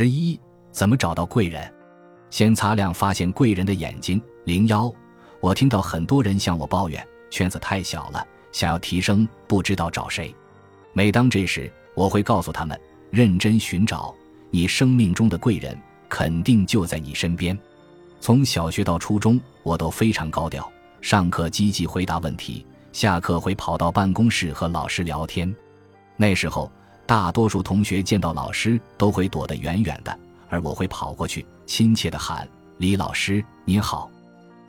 [0.00, 0.40] 十一，
[0.72, 1.70] 怎么找到贵人？
[2.30, 4.18] 先擦亮发现贵人的眼睛。
[4.46, 4.90] 零幺，
[5.42, 10.34] 我听到很多人向我抱怨圈子太小了，想要提升不知道找谁。
[10.94, 14.14] 每当这时，我会告诉他们：认真寻找，
[14.50, 15.78] 你生命中的贵人
[16.08, 17.54] 肯定就在你身边。
[18.20, 20.66] 从小学到初中，我都非常高调，
[21.02, 25.54] 上课积极回答问题，下课会跑到办公室和老师聊天。
[26.16, 26.72] 那时候。
[27.10, 30.16] 大多数同学见到老师都会躲得远远的，
[30.48, 32.48] 而我会跑过去，亲切地喊
[32.78, 34.08] ：“李老师，您好！”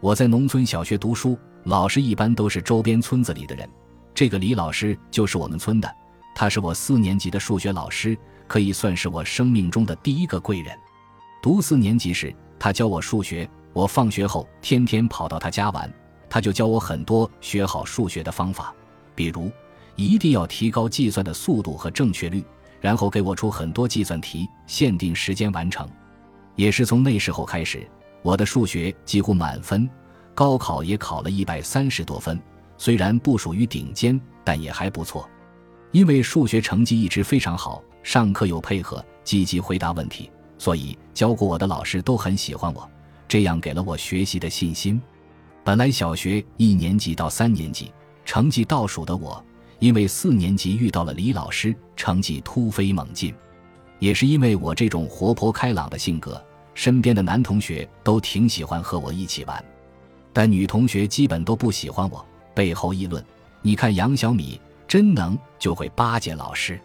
[0.01, 3.69] 我在农村小学读书，老师一般都是周边村子里的人。
[4.15, 5.95] 这个李老师就是我们村的，
[6.33, 8.17] 他是我四年级的数学老师，
[8.47, 10.75] 可以算是我生命中的第一个贵人。
[11.43, 15.93] 读四年级时，他教我数学，我放学后天天跑到他家玩，
[16.27, 18.73] 他就教我很多学好数学的方法，
[19.13, 19.51] 比如。
[20.01, 22.43] 一定要提高计算的速度和正确率，
[22.79, 25.87] 然后给我出很多计算题，限定时间完成。
[26.55, 27.87] 也是从那时候开始，
[28.21, 29.89] 我的数学几乎满分，
[30.33, 32.39] 高考也考了一百三十多分。
[32.77, 35.29] 虽然不属于顶尖，但也还不错。
[35.91, 42.89] 因为数学成绩一直非常好，上课又配合，积极回答问题，所以教过我的老师都很喜欢我，
[43.27, 45.01] 这样给了我学习的信心。
[45.63, 47.91] 本来小学一年级到三年级
[48.25, 49.43] 成绩倒数的我。
[49.81, 53.33] 因为四年级遇到了李老师，成绩突飞猛进，
[53.97, 56.39] 也是因为我这种活泼开朗的性格，
[56.75, 59.65] 身边的男同学都挺喜欢和我一起玩，
[60.31, 62.23] 但女同学基本都不喜欢我，
[62.53, 63.25] 背后议论
[63.63, 66.79] ：“你看杨小米真能，就会巴结老师，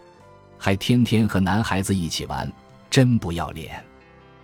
[0.56, 2.50] 还天天和男孩子一起玩，
[2.88, 3.78] 真不要脸。”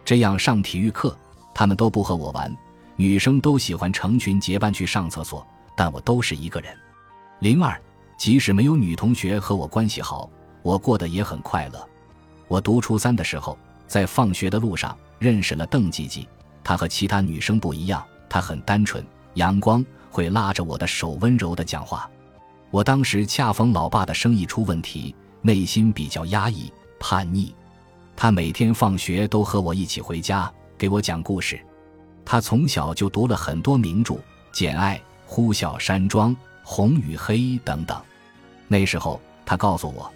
[0.05, 1.17] 这样上体育课，
[1.55, 2.55] 他们都不和我玩，
[2.97, 6.77] 女生都喜欢成群结伴去上厕所，但我都是一个人。
[7.39, 7.81] 零二。
[8.23, 10.31] 即使没有女同学和我关系好，
[10.63, 11.89] 我过得也很快乐。
[12.47, 16.29] 我读初三的时候，在放学的路上认识了邓吉吉。
[16.63, 22.09] 她和其他女生不一样，她很单纯、阳光，会拉着我的手温柔地讲话。
[22.71, 27.53] 我当时恰逢老爸的生意出问题，内心比较压抑、叛逆。
[28.15, 31.61] 他每天放学都和我一起回家，给我讲故事。
[32.25, 34.15] 他从小就读了很多名著，
[34.53, 34.97] 《简爱》
[35.27, 36.31] 《呼啸山庄》
[36.63, 38.01] 《红与黑》等等。
[38.73, 40.11] 那时候，他告诉我，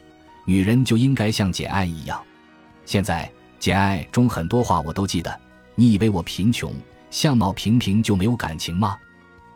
[0.47, 2.19] 女人就应该像简爱一样。
[2.87, 5.41] 现在，简爱中很多话我都记得。
[5.75, 6.72] 你以为我贫穷、
[7.11, 8.97] 相貌平平就没有感情吗？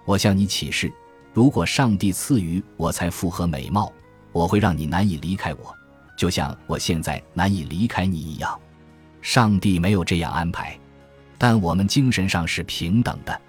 [0.04, 0.92] 我向你起誓，
[1.32, 3.90] 如果上帝赐予我财富和美貌，
[4.32, 5.74] 我会让你难以离开我，
[6.14, 8.60] 就像我现在难以离开你一样。
[9.22, 10.78] 上帝没有这样安排，
[11.38, 13.40] 但我们精神上是平等的，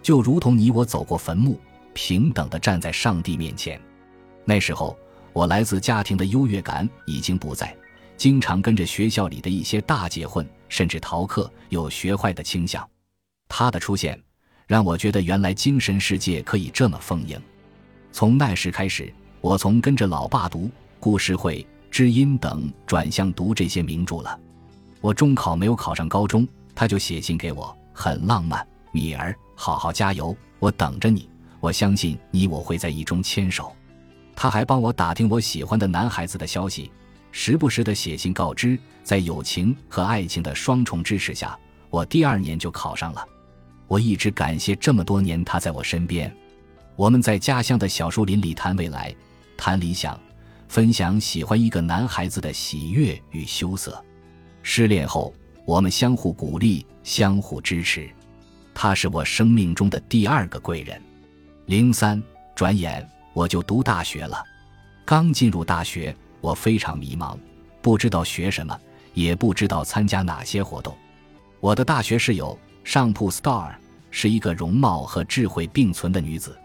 [0.00, 1.58] 就如同你我走过坟墓，
[1.92, 3.80] 平等的站在上帝面前。
[4.44, 4.96] 那时候，
[5.32, 7.74] 我来自家庭的优越感已经不在，
[8.16, 12.86] 经常跟着学校里的一些大姐混，甚至逃课，有学坏的倾向。
[13.48, 14.20] 他的出现，
[14.66, 17.40] 让我觉得原来精神世界可以这么丰盈。
[18.10, 24.38] 从那时开始，我从跟着老爸读故事会、知音等，转向读这些名著了。
[25.00, 31.28] 我中考没有考上高中，他就写信给我，很浪漫：“米儿，好好加油，我等着你，
[31.60, 33.74] 我相信你我会在一中牵手。”
[34.34, 36.90] 他还帮我打听我喜欢的男孩子的消息，
[37.30, 38.78] 时不时的写信告知。
[39.02, 41.58] 在友情和爱情的双重支持下，
[41.90, 43.26] 我第二年就考上了。
[43.88, 46.32] 我一直感谢这么多年他在我身边。
[46.94, 49.14] 我们在家乡的小树林里谈未来，
[49.56, 50.18] 谈理想，
[50.68, 54.02] 分享喜欢一个男孩子的喜悦与羞涩。
[54.62, 55.34] 失恋后，
[55.66, 58.08] 我们相互鼓励，相互支持。
[58.72, 61.02] 他是我生命中的第二个贵人。
[61.66, 62.22] 零三，
[62.54, 63.06] 转眼。
[63.32, 64.44] 我就读大学了，
[65.04, 67.36] 刚进入大学，我非常迷茫，
[67.80, 68.78] 不知道学什么，
[69.14, 70.94] 也不知道参加哪些活动。
[71.60, 73.72] 我的大学室友上铺 Star
[74.10, 76.58] 是一个容貌和智慧并存的女子。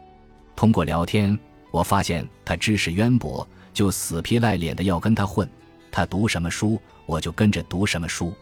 [0.55, 1.37] 通过聊天，
[1.71, 5.47] 我发现她知识渊博，就死皮赖脸的要跟她混。
[5.91, 8.33] 她读什么书，我就跟着读什么书。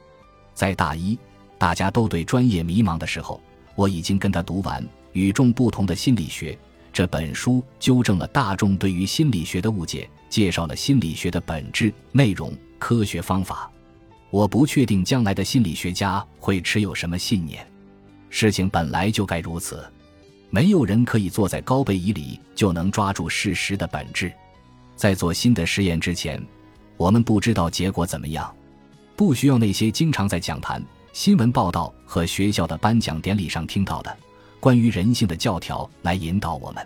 [0.53, 1.19] 在大一，
[1.57, 3.39] 大家都对专业迷茫的时候，
[3.75, 4.81] 我已经跟她读完
[5.11, 6.53] 《与众不同的心理学》。
[6.95, 13.69] 这本书纠正了大众对于心理学的误解，介绍了心理学的本质、内容、科学方法。
[14.29, 17.67] 我不确定将来的心理学家会持有什么信念，
[18.29, 19.85] 事情本来就该如此。
[20.49, 24.31] 没有人可以坐在高背椅里就能抓住事实的本质。
[24.95, 26.41] 在做新的实验之前，
[26.95, 28.55] 我们不知道结果怎么样，
[29.17, 30.81] 不需要那些经常在讲坛、
[31.11, 34.17] 新闻报道和学校的颁奖典礼上听到的。
[34.65, 36.83] 关于人性的教条来引导我们，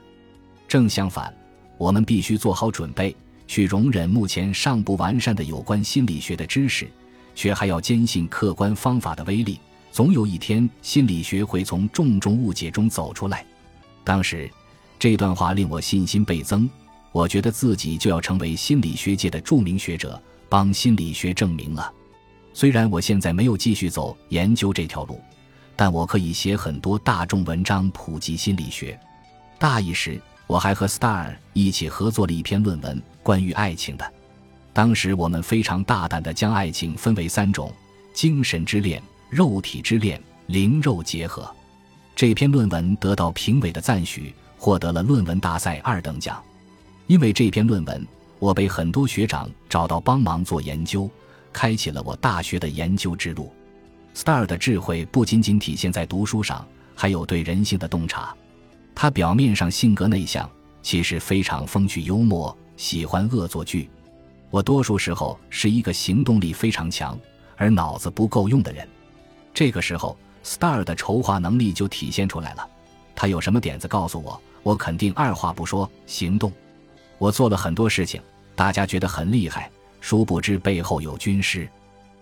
[0.68, 1.34] 正相反，
[1.78, 3.16] 我们必须做好准备，
[3.48, 6.92] 去容忍目前尚不完善的有关心理学的知识，
[7.36, 9.58] 却还要坚信客观方法的威力。
[9.94, 13.46] 总有一天，心理学会从重重误解中走出来。
[14.04, 14.52] 当时，
[15.00, 16.70] 这段话令我信心倍增。
[17.14, 21.90] 我觉得自己就要成为心理学界的著名学者，帮心理学证明了。
[22.54, 25.18] 虽然我现在没有继续走研究这条路，
[25.80, 29.00] 但我可以写很多大众文章普及心理学。
[29.58, 34.06] 大一时，我还和 Star 一起合作了一篇论文，关于爱情的。
[34.74, 37.72] 当时我们非常大胆地将爱情分为三种：
[38.14, 41.50] 精神之恋、肉体之恋、灵肉结合。
[42.14, 46.44] 这篇论文得到评委的赞许，获得了论文大赛二等奖。
[47.08, 48.06] 因为这篇论文，
[48.40, 51.10] 我被很多学长找到帮忙做研究，
[51.54, 53.50] 开启了我大学的研究之路。
[54.20, 58.36] Star 的智慧不仅仅体现在读书上，还有对人性的洞察。
[58.94, 60.52] 他表面上性格内向，
[60.82, 63.90] 其实非常风趣幽默，喜欢恶作剧。
[64.50, 67.18] 我多数时候是一个行动力非常强，
[67.56, 68.86] 而脑子不够用的人。
[69.54, 72.70] 这个时候，Star 的筹划能力就体现出来了。
[73.16, 76.52] 他有什么点子告诉我，我肯定二话不说行动。
[77.20, 78.22] 我做了很多事情，
[78.54, 79.72] 大家觉得很厉害，
[80.02, 81.70] 殊不知背后有军师。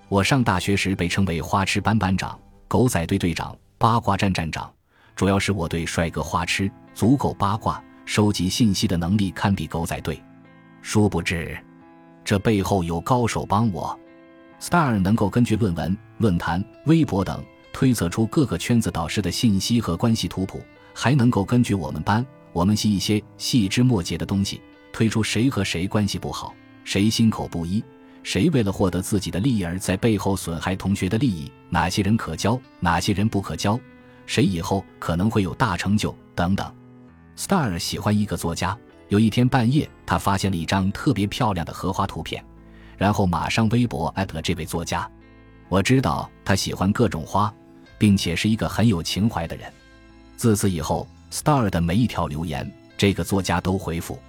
[0.09, 4.71] 我上大学时被称为花痴班班长、狗仔队队长、八卦站站长，
[5.18, 10.21] 主要是我对帅哥花痴足够八卦，收集信息的能力堪比狗仔队。
[10.81, 11.57] 殊不知，
[12.24, 13.98] 这背后有高手帮我。
[14.62, 17.44] Star 能够根据论文、论坛、微博等
[17.74, 20.62] 推测出各个圈子导师的信息和关系图谱，
[20.94, 24.62] 还能够根据我们班、我们系一些细枝末节的东西。
[24.94, 26.56] 推出谁和谁关系不好，
[26.86, 27.83] 谁心口不一，
[28.27, 33.79] 谁为了获得自己的利益而在背后损害同学的利益，哪些人可交，哪些人不可交，
[34.25, 36.69] 谁以后可能会有大成就等等。
[37.38, 38.77] Star 喜欢一个作家，
[39.07, 42.44] 有一天半夜，他发现了一张特别漂亮的荷花图片，
[42.97, 45.09] 然后马上微博艾特了这位作家。
[45.69, 47.53] 我知道他喜欢各种花，
[47.97, 49.71] 并且是一个很有情怀的人。
[50.35, 54.19] 自此以后，Star 的每一条留言，这个作家都回复。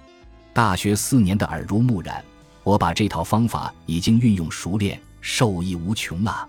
[0.53, 2.23] 大学四年的耳濡目染，
[2.63, 6.47] 我把这套方法已经运用熟练，受益无穷了。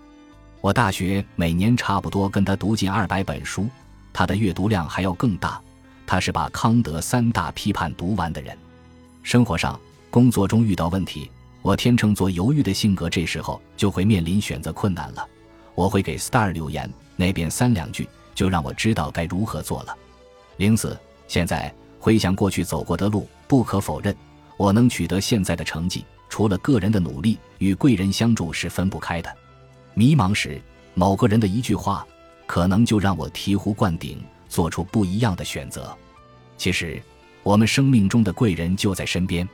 [0.59, 3.67] 我大学每年差不多跟他读近二百本书，
[4.13, 5.59] 他的阅读量还要更大。
[6.05, 8.57] 他是把康德三大批判读完的人。
[9.23, 9.79] 生活上、
[10.09, 11.31] 工作中遇到问题，
[11.61, 15.25] 我天秤座犹豫的性格，这时候就会面临选择困难了。
[15.73, 19.95] 我会给 Star 留言，那边三两句就让我知道该如何做了。
[20.57, 21.73] 零四，现在。
[22.03, 24.17] 回想过去走过的路，不可否认，
[24.61, 29.35] 我能取得现在的成绩，除了个人的努力与贵人相助是分不开的。
[29.95, 30.61] 迷茫时，
[30.93, 32.05] 某个人的一句话，
[32.45, 35.91] 可能就让我醍醐灌顶，做出不一样的选择。
[36.59, 37.01] 其实，
[37.41, 39.49] 我们生命中的贵人就在身边，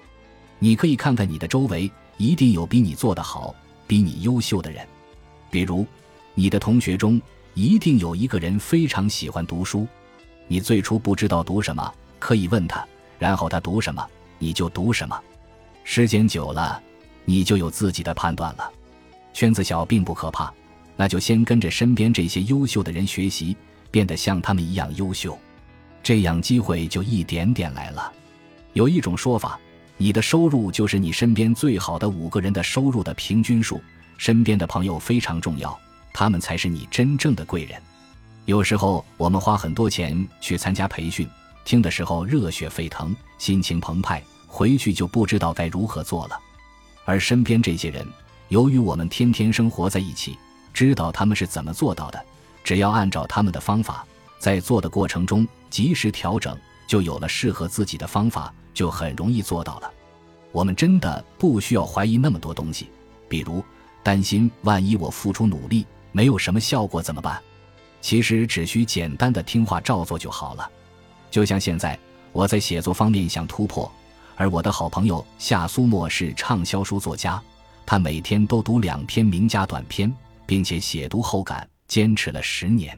[0.59, 3.55] 你可以看看你的周围，一定有比你做得好、
[3.87, 4.85] 比你优秀的人。
[5.49, 5.87] 比如，
[6.33, 7.21] 你的同学中
[7.53, 9.87] 一定有一个人非常喜欢读书，
[10.49, 11.93] 你最初不知道读什么。
[12.19, 12.85] 可以问他，
[13.17, 14.05] 然后他读什么，
[14.39, 15.19] 你就读什么。
[15.83, 16.81] 时间久了，
[17.25, 18.71] 你就有自己的判断了。
[19.33, 20.51] 圈子小并不可怕，
[20.95, 23.55] 那就先跟着身边这些优秀的人学习，
[23.91, 25.37] 变得像他们一样优秀，
[26.01, 28.11] 这样机会就一点点来了。
[28.73, 29.59] 有一种说法，
[29.97, 33.81] 你的收入就是你身边最好的五个人的收入的平均数。
[34.17, 35.77] 身边的朋友非常重要，
[36.11, 37.79] 他们才是你真正的贵人。
[38.45, 41.27] 有时候我们花很多钱去参加培训。
[41.67, 46.39] 听的时候热血沸腾，心情澎湃，回去就不知道该如何做了。
[47.03, 48.07] 而身边这些人，
[48.47, 50.37] 由于我们天天生活在一起，
[50.73, 52.25] 知道他们是怎么做到的。
[52.63, 54.07] 只要按照他们的方法，
[54.39, 56.57] 在做的过程中及时调整，
[56.87, 59.91] 就有了适合自己的方法，就很容易做到了。
[60.53, 62.87] 我们真的不需要怀疑那么多东西，
[63.27, 63.61] 比如
[64.03, 67.41] 担心万一我付出努力没有什么效果怎么办？
[67.99, 70.71] 其实只需简单的听话照做就好了。
[71.29, 71.97] 就像现在，
[72.31, 73.91] 我在写作方面想突破，
[74.35, 77.41] 而我的好朋友夏苏沫是畅销书作家，
[77.85, 80.11] 他每天都读两篇名家短篇，
[80.45, 82.97] 并且写读后感，坚持了十年。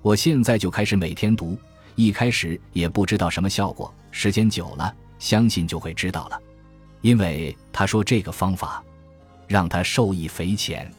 [0.00, 1.58] 我现在就开始每天读，
[1.94, 6.40] 一开始也不知道什么效果，时间久了，相信就会知道了。
[7.02, 8.82] 因为他说这个方法，
[9.46, 10.90] 让他受益匪浅。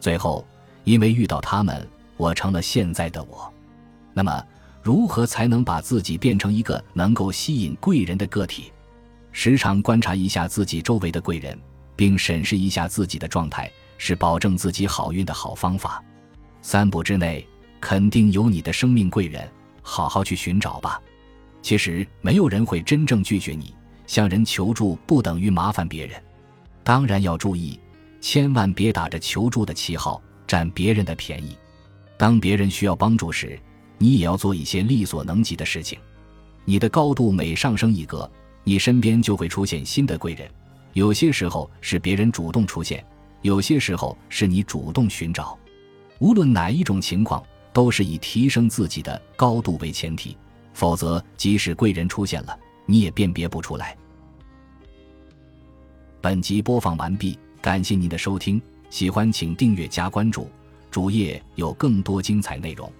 [0.00, 0.46] 最后，
[0.84, 3.52] 因为遇到他们，我成了现在的我。
[4.12, 4.44] 那么。
[4.84, 8.70] 如何才能把自己变成一个能够吸引贵人的个体？
[9.32, 11.58] 时常观察一下自己周围的贵人，
[11.96, 16.04] 并审视一下自己的状态，是保证自己好运的好方法。
[16.60, 17.48] 三步之内
[17.80, 19.50] 肯定有你的生命贵人，
[19.80, 21.00] 好好去寻找吧。
[21.62, 23.74] 其实没有人会真正拒绝你，
[24.06, 26.22] 向人求助不等于麻烦别人。
[26.82, 27.80] 当然要注意，
[28.20, 31.56] 千万别打着求助的旗号占别人的便宜。
[32.18, 33.58] 当别人需要帮助时，
[33.98, 35.98] 你也要做一些力所能及的事情。
[36.64, 38.30] 你的高度每上升一格，
[38.62, 40.50] 你身边就会出现新的贵人。
[40.94, 43.04] 有些时候是别人主动出现，
[43.42, 45.58] 有些时候是你主动寻找。
[46.20, 50.36] 无论哪一种情况，都是以提升自己的高度为前提，
[50.72, 53.96] 否则即使贵人出现了，你也辨别不出来。
[56.20, 60.48] 本集播放完毕，感谢您的收听，喜欢请订阅加关注，
[60.90, 62.90] 主页有更多精彩内容。